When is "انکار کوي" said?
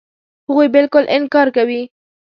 1.15-1.81